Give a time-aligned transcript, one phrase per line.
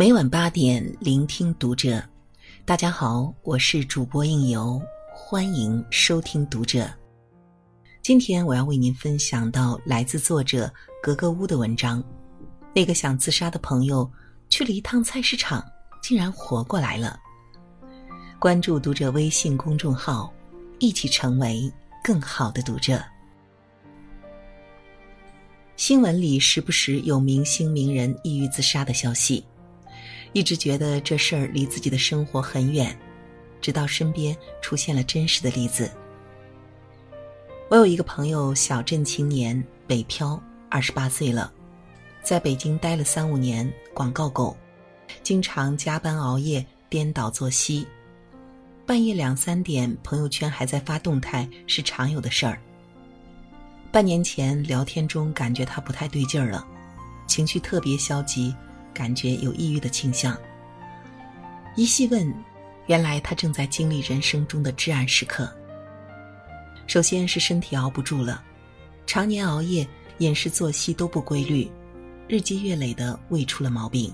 [0.00, 2.02] 每晚八点，聆听读者。
[2.64, 4.80] 大家好，我是主播应由，
[5.12, 6.90] 欢迎收听读者。
[8.00, 10.72] 今天我要为您分享到来自作者
[11.02, 12.02] 格格巫的文章。
[12.74, 14.10] 那个想自杀的朋友
[14.48, 15.62] 去了一趟菜市场，
[16.02, 17.20] 竟然活过来了。
[18.38, 20.32] 关注读者微信公众号，
[20.78, 21.70] 一起成为
[22.02, 23.04] 更好的读者。
[25.76, 29.44] 新闻里时不时有明星名人抑郁自杀的消息。
[30.32, 32.96] 一直觉得这事儿离自己的生活很远，
[33.60, 35.90] 直到身边出现了真实的例子。
[37.68, 41.52] 我有一个朋友，小镇青年，北漂，二十八岁了，
[42.22, 44.56] 在北京待了三五年，广告狗，
[45.22, 47.86] 经常加班熬夜，颠倒作息，
[48.86, 52.60] 半夜两三点，朋友圈还在发动态，是常有的事儿。
[53.92, 56.64] 半年前聊天中感觉他不太对劲儿了，
[57.26, 58.54] 情绪特别消极。
[58.92, 60.36] 感觉有抑郁的倾向。
[61.76, 62.32] 一细问，
[62.86, 65.50] 原来他正在经历人生中的至暗时刻。
[66.86, 68.42] 首先是身体熬不住了，
[69.06, 69.86] 常年熬夜，
[70.18, 71.70] 饮食作息都不规律，
[72.28, 74.12] 日积月累的胃出了毛病。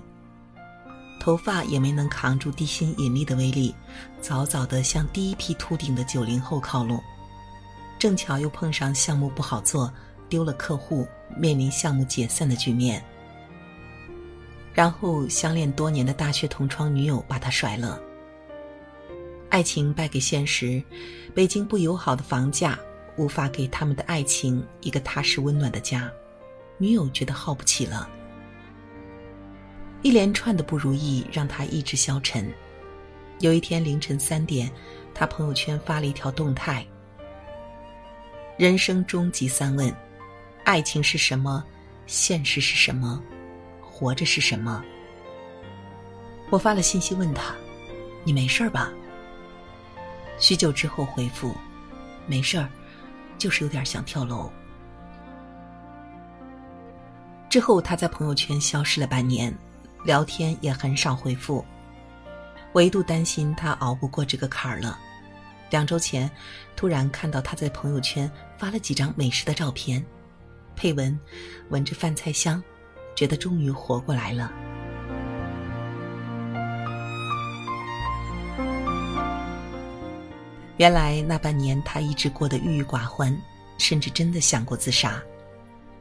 [1.19, 3.74] 头发也没能扛住地心引力的威力，
[4.20, 7.02] 早早的向第一批秃顶的九零后靠拢。
[7.98, 9.91] 正巧又碰上项目不好做，
[10.28, 13.02] 丢了客户，面临项目解散的局面。
[14.77, 17.98] 然后，相恋多年的大学同窗女友把他甩了。
[19.48, 20.82] 爱情败给现实，
[21.34, 22.78] 北京不友好的房价
[23.16, 26.12] 无法给他们的爱情一个踏实温暖的家，
[26.77, 28.06] 女友觉得耗不起了。
[30.02, 32.52] 一连串的不如意让他意志消沉。
[33.38, 34.70] 有一天凌晨三点，
[35.14, 36.86] 他朋友圈发了一条动态
[38.58, 39.91] ：“人生终极三问，
[40.64, 41.64] 爱情是什么？
[42.06, 43.22] 现实是什么？”
[43.98, 44.84] 活着是什么？
[46.50, 47.54] 我发了信息问他
[48.25, 48.93] ：“你没事吧？”
[50.38, 51.56] 许久之后回复
[52.28, 52.69] ：“没事儿，
[53.38, 54.53] 就是有点想跳楼。”
[57.48, 59.56] 之后他在朋友圈消失了半年，
[60.04, 61.65] 聊天也很少回复。
[62.72, 64.99] 我一度担心他熬不过这个坎儿了。
[65.70, 66.31] 两周前，
[66.76, 70.04] 突然看到他在朋友圈发了几张美食的照片，
[70.76, 71.19] 配文
[71.70, 72.62] ：“闻着饭菜香。”
[73.16, 74.53] 觉得终于活过来了。
[80.77, 83.34] 原来那半年他一直过得郁郁寡欢，
[83.78, 85.21] 甚至真的想过自杀。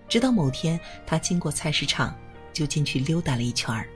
[0.09, 0.77] 直到某天，
[1.07, 2.13] 他经过菜市场，
[2.51, 3.87] 就进去溜达了一圈儿，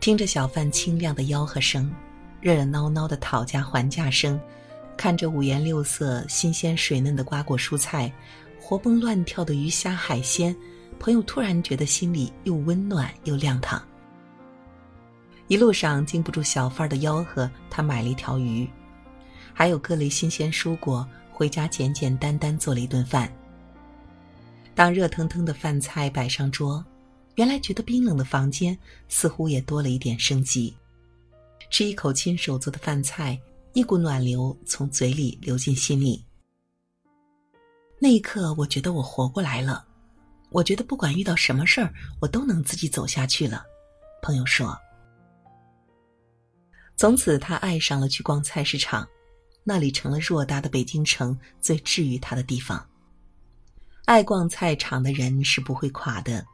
[0.00, 1.94] 听着小贩清亮的吆喝声，
[2.40, 4.40] 热热闹闹的讨价还价声，
[4.96, 8.10] 看着五颜六色、新鲜水嫩的瓜果蔬菜，
[8.58, 10.56] 活蹦乱跳的鱼虾海鲜。
[11.02, 13.82] 朋友突然觉得心里又温暖又亮堂。
[15.48, 18.70] 一路上经不住小贩的吆喝，他买了一条鱼，
[19.52, 23.30] 还有各类新鲜蔬果，回家简简单单做了一顿饭。
[24.76, 26.82] 当热腾腾的饭菜摆上桌，
[27.34, 30.72] 原来觉得冰冷的房间似乎也多了一点生机。
[31.68, 33.36] 吃一口亲手做的饭菜，
[33.72, 36.24] 一股暖流从嘴里流进心里。
[37.98, 39.84] 那一刻，我觉得我活过来了。
[40.52, 43.64] 我觉得不管遇到什么事儿，我都能自己走下去了。
[44.22, 44.78] 朋友说，
[46.96, 49.08] 从此他爱上了去逛菜市场，
[49.64, 52.86] 那里成了偌大的北京城最治愈他的地方。
[54.04, 56.44] 爱逛菜场的人是不会垮的。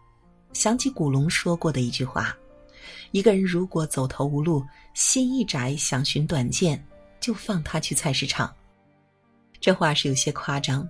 [0.52, 2.34] 想起古龙说过的一句话
[3.10, 6.82] ：“一个人如果走投无路，心一窄，想寻短见，
[7.20, 8.54] 就放他去菜市场。”
[9.60, 10.88] 这话是有些夸张，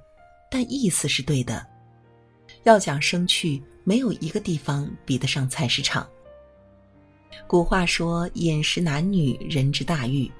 [0.50, 1.66] 但意思是对的。
[2.68, 6.06] 要讲生趣，没有一个地方比得上菜市场。
[7.46, 10.30] 古话说：“饮食男女，人之大欲。”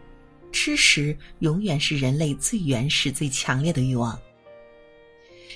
[0.53, 4.19] 吃食永远是人类最原始、最强烈的欲望。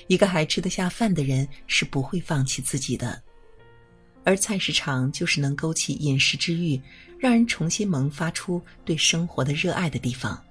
[0.07, 3.21] 一个还吃得下饭的人是不会放弃自己的，
[4.23, 6.81] 而菜市场就是能勾起饮食之欲，
[7.19, 10.43] 让人重新萌发出对生活的热爱的地方。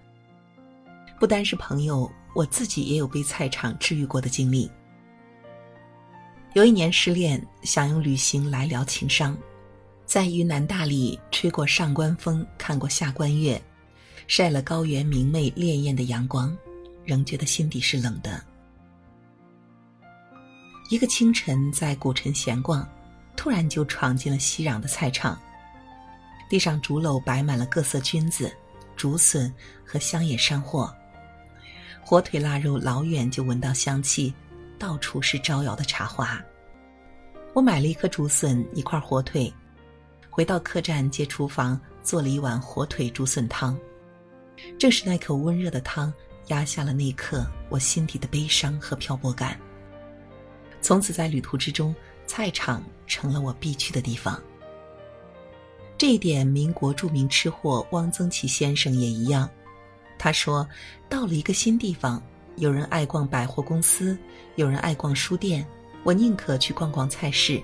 [1.19, 4.71] 不单是朋友，我自己也有被菜场治愈过的经历。
[6.55, 9.35] 有一年失恋，想用旅行来疗情伤，
[10.05, 13.61] 在云南大理吹过上官风，看过下关月，
[14.27, 16.55] 晒了高原明媚潋滟的阳光，
[17.07, 18.45] 仍觉得心底是冷的。
[20.91, 22.87] 一个清晨在古城闲逛，
[23.35, 25.41] 突然就闯进了熙攘的菜场，
[26.51, 28.55] 地上竹篓摆满了各色菌子、
[28.95, 29.51] 竹笋
[29.87, 30.95] 和乡野山货，
[32.05, 34.35] 火腿腊肉老远就闻到香气。
[34.83, 36.43] 到处是招摇的茶花。
[37.55, 39.53] 我买了一颗竹笋，一块火腿，
[40.29, 43.79] 回到客栈借厨房做了一碗火腿竹笋汤。
[44.81, 46.13] 正是那口温热的汤
[46.49, 49.57] 压下了那一刻我心底的悲伤和漂泊感。
[50.81, 51.95] 从此在旅途之中，
[52.27, 54.43] 菜场成了我必去的地方。
[55.97, 59.49] 这一点，民国著名吃货汪曾祺先生也一样。
[60.19, 60.69] 他说
[61.09, 62.21] ：“到了一个新地方，
[62.57, 64.17] 有人爱逛百货公司，
[64.57, 65.67] 有人爱逛书店，
[66.05, 67.63] 我宁可去逛逛菜市，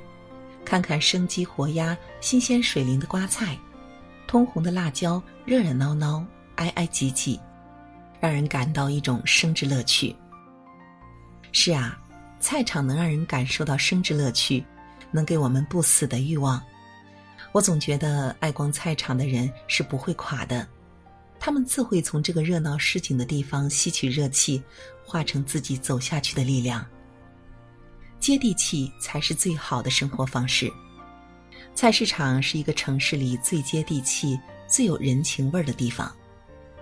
[0.65, 3.59] 看看生机活鸭、新鲜水灵的瓜菜，
[4.27, 6.25] 通红的辣椒，热热闹闹。”
[6.59, 7.39] 挨挨挤挤，
[8.19, 10.13] 让人感到一种生之乐趣。
[11.53, 11.97] 是啊，
[12.41, 14.65] 菜场能让人感受到生之乐趣，
[15.13, 16.61] 能给我们不死的欲望。
[17.53, 20.67] 我总觉得爱逛菜场的人是不会垮的，
[21.41, 24.63] 他们自会从这个热闹市井的地方吸取热气，
[25.05, 26.85] 化成自己走下去的力量。
[28.19, 30.71] 接地气才是最好的生活方式。
[31.75, 36.13] 菜市场是一个城市里最接地气、最有人情味儿的地方。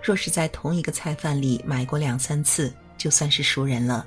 [0.01, 4.05] 若是在同一个菜贩里买过两三次，就算是熟人了。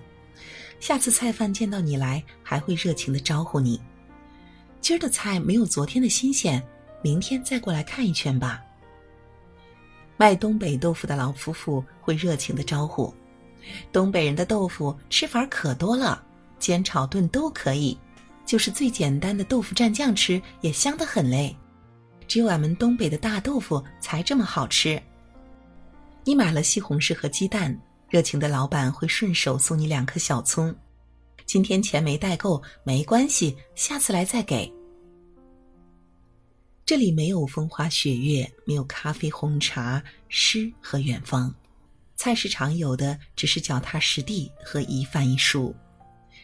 [0.81, 3.81] 下次菜贩见到你来，还会热情的招呼你。
[4.81, 6.61] 今儿的菜没有昨天的新鲜，
[7.02, 8.62] 明天再过来看一圈吧。
[10.21, 13.11] 卖东北豆腐的老夫妇会热情的招呼
[13.91, 16.23] ：“东北人的豆腐吃法可多了，
[16.59, 17.99] 煎炒炖都可以，
[18.45, 21.57] 就是最简单的豆腐蘸酱吃也香得很嘞。
[22.29, 25.03] 只有俺们东北的大豆腐才这么好吃。”
[26.23, 27.75] 你买了西红柿和鸡蛋，
[28.11, 30.75] 热情的老板会顺手送你两颗小葱。
[31.47, 34.71] 今天钱没带够，没关系，下次来再给。
[36.91, 41.55] 这里没有风花雪月，没有咖啡红茶、诗和远方，
[42.17, 45.73] 菜市场有的只是脚踏实地和一饭一蔬，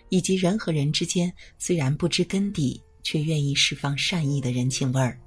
[0.08, 5.18] 以及人和人之间虽然不知根底，却愿意释放善意的人情味儿。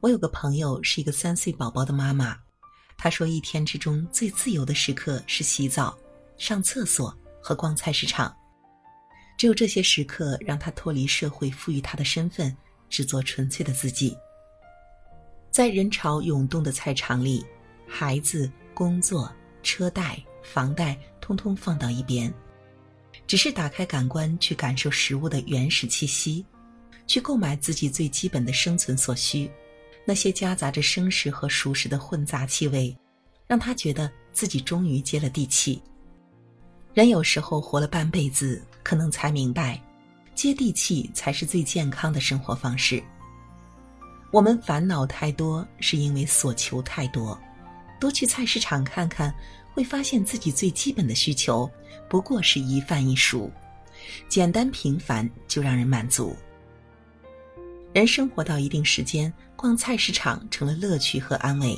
[0.00, 2.38] 我有个朋友是一个三岁宝宝的妈妈。
[2.96, 5.94] 她说：“一天之中最自由的时刻是洗澡、
[6.38, 8.34] 上厕所和逛菜市场，
[9.36, 12.56] 只有这些时刻让她脱离社会赋予她的身份，
[12.96, 14.16] 只做纯粹的自己。
[15.50, 17.44] 在人潮涌动的菜场里，
[17.86, 19.30] 孩子、工作、
[19.62, 22.32] 车贷、房贷通通放到一边，
[23.26, 26.42] 只是打开感官去感受食物的原始气息，
[27.06, 29.50] 去购买自己最基本的生存所需。”
[30.06, 32.96] 那些夹杂着生食和熟食的混杂气味，
[33.46, 35.82] 让他觉得自己终于接了地气。
[36.94, 39.78] 人有时候活了半辈子，可能才明白，
[40.36, 43.02] 接地气才是最健康的生活方式。
[44.30, 47.36] 我们烦恼太多，是因为所求太多。
[47.98, 49.34] 多去菜市场看看，
[49.72, 51.68] 会发现自己最基本的需求，
[52.08, 53.50] 不过是一饭一蔬，
[54.28, 56.36] 简单平凡就让人满足。
[57.94, 61.74] 人生活到一定时间，逛菜市场成了乐趣和安慰。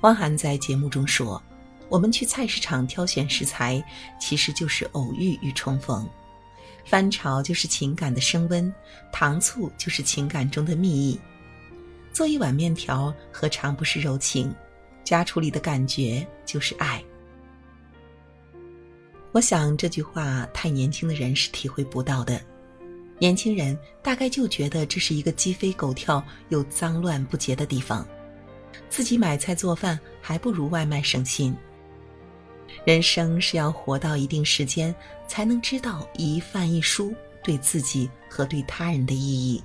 [0.00, 1.40] 汪涵在节目中说
[1.88, 3.80] ：“我们去菜市场挑选食材，
[4.20, 6.04] 其实就是偶遇与重逢；
[6.84, 8.72] 翻炒就是情感的升温，
[9.12, 11.18] 糖醋就是情感中的蜜意。
[12.12, 14.52] 做一碗面条，何尝不是柔情？
[15.04, 17.02] 家厨里的感觉就是爱。”
[19.32, 22.38] 我想这句话，太年轻的人是体会不到的。
[23.18, 28.06] 年轻人大概就觉得这是一个鸡飞狗跳又脏乱不洁的地方，
[28.90, 31.56] 自己买菜做饭还不如外卖省心。
[32.84, 34.94] 人生是要活到一定时间，
[35.28, 39.62] 才能知道一饭一蔬对自己和对他人的意义，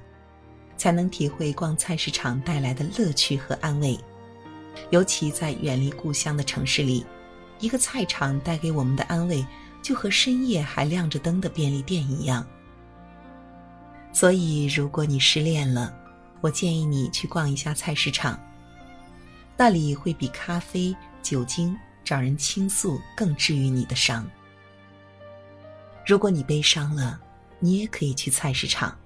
[0.77, 3.97] 才能体会逛菜市场带来的乐趣和安慰。
[4.91, 7.05] 尤其在远离故乡的城市里，
[7.59, 9.43] 一个菜场带给我们的安慰，
[9.81, 12.45] 就和深夜还亮着灯的便利店一样。
[14.13, 15.91] 所以，如果你失恋了，
[16.41, 18.39] 我建议你去逛一下菜市场。
[19.57, 21.75] 那里会比咖啡、酒精
[22.07, 24.25] 找人倾诉更治愈你的伤。
[26.05, 27.19] 如果你悲伤了，
[27.59, 28.97] 你也可以去菜市场，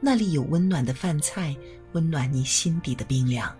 [0.00, 1.54] 那里有温暖的饭菜，
[1.92, 3.56] 温暖你心底的冰凉。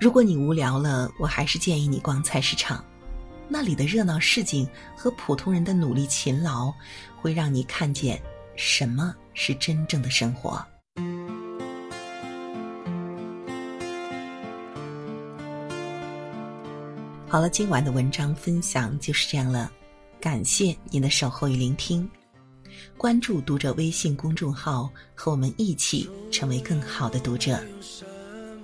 [0.00, 2.84] 如果你无聊了，我还是建议你逛菜市场，
[3.48, 6.74] 那里的热闹市井和普通人的努力勤劳，
[7.20, 8.20] 会让你看见
[8.56, 9.14] 什么。
[9.40, 10.66] 是真正的生活。
[17.30, 19.70] 好了，今晚的文章分享就是这样了，
[20.18, 22.08] 感谢您的守候与聆听。
[22.96, 27.60] 关注读者微信公众号，和我们一起成为更好的读者。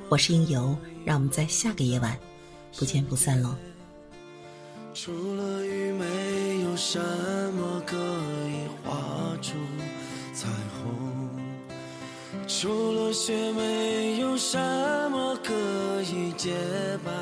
[0.09, 2.18] 我是应由，让我们在下个夜晚
[2.78, 3.54] 不见不散喽。
[4.94, 6.99] 除了雨，没有什
[7.52, 7.94] 么可
[8.49, 9.52] 以画出。
[10.33, 11.28] 彩虹
[12.49, 14.59] 除了雪，没有什
[15.11, 15.52] 么可
[16.02, 16.54] 以洁
[17.04, 17.12] 白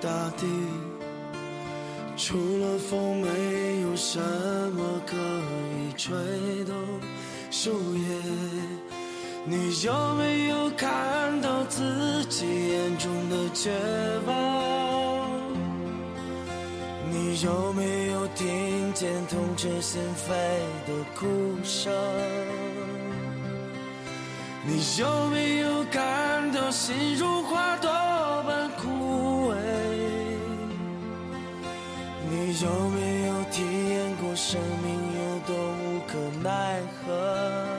[0.00, 0.46] 大地；
[2.16, 4.18] 除了风，没有什
[4.72, 5.14] 么可
[5.76, 6.14] 以吹
[6.64, 6.74] 动
[7.50, 8.06] 树叶。
[9.44, 13.70] 你有没有看到自己眼中的绝
[14.26, 15.30] 望？
[17.10, 20.32] 你有没有听见痛彻心扉
[20.86, 21.26] 的哭
[21.62, 21.92] 声？
[24.66, 27.90] 你有没有感到心如花朵
[28.46, 28.70] 般
[32.42, 37.70] 你有没有体验过生命有多无可奈何？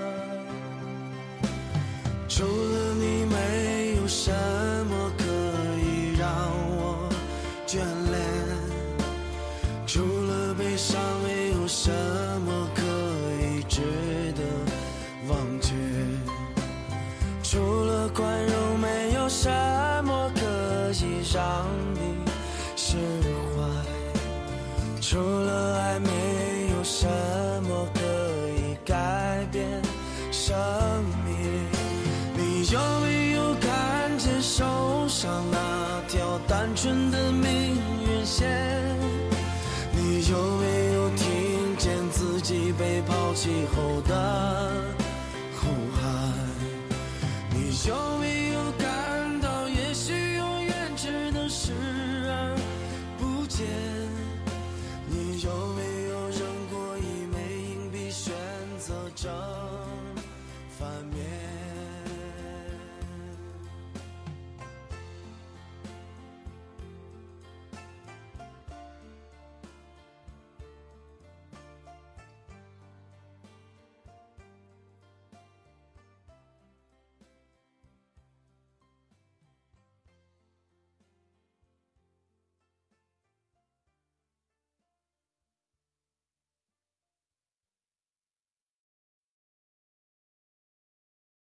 [43.44, 44.91] 今后的？